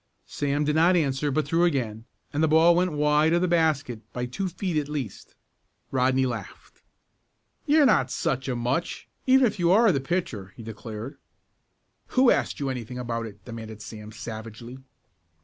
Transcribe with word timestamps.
Sam 0.25 0.63
did 0.63 0.75
not 0.75 0.95
answer 0.95 1.29
but 1.29 1.45
threw 1.47 1.63
again, 1.63 2.05
and 2.33 2.41
the 2.41 2.47
ball 2.47 2.73
went 2.75 2.93
wide 2.93 3.33
of 3.33 3.41
the 3.43 3.47
basket 3.47 4.01
by 4.13 4.25
two 4.25 4.47
feet 4.49 4.75
at 4.75 4.89
least. 4.89 5.35
Rodney 5.91 6.25
laughed. 6.25 6.81
"You're 7.67 7.85
not 7.85 8.09
such 8.09 8.47
a 8.49 8.55
much, 8.55 9.07
even 9.27 9.45
if 9.45 9.59
you 9.59 9.69
are 9.69 9.91
the 9.91 10.01
pitcher," 10.01 10.53
he 10.57 10.63
declared. 10.63 11.19
"Who 12.17 12.31
asked 12.31 12.59
you 12.59 12.67
anything 12.71 12.97
about 12.97 13.27
it?" 13.27 13.45
demanded 13.45 13.79
Sam 13.83 14.11
savagely. 14.11 14.79